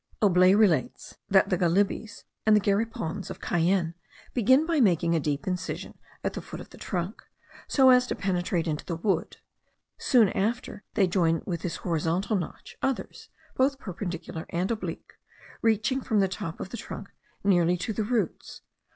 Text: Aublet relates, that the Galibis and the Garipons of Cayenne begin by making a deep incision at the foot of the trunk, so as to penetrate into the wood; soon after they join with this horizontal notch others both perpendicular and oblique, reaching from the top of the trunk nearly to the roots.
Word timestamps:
Aublet 0.19 0.57
relates, 0.57 1.17
that 1.29 1.51
the 1.51 1.57
Galibis 1.59 2.23
and 2.43 2.55
the 2.55 2.59
Garipons 2.59 3.29
of 3.29 3.39
Cayenne 3.39 3.93
begin 4.33 4.65
by 4.65 4.79
making 4.79 5.13
a 5.13 5.19
deep 5.19 5.45
incision 5.45 5.95
at 6.23 6.33
the 6.33 6.41
foot 6.41 6.59
of 6.59 6.71
the 6.71 6.77
trunk, 6.79 7.21
so 7.67 7.91
as 7.91 8.07
to 8.07 8.15
penetrate 8.15 8.65
into 8.67 8.83
the 8.83 8.95
wood; 8.95 9.37
soon 9.99 10.29
after 10.29 10.83
they 10.95 11.05
join 11.05 11.43
with 11.45 11.61
this 11.61 11.75
horizontal 11.75 12.35
notch 12.35 12.77
others 12.81 13.29
both 13.55 13.77
perpendicular 13.77 14.47
and 14.49 14.71
oblique, 14.71 15.13
reaching 15.61 16.01
from 16.01 16.19
the 16.19 16.27
top 16.27 16.59
of 16.59 16.69
the 16.69 16.77
trunk 16.77 17.11
nearly 17.43 17.77
to 17.77 17.93
the 17.93 18.03
roots. 18.03 18.61